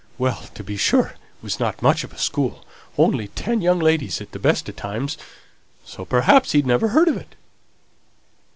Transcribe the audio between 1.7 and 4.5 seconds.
much of a school only ten young ladies at the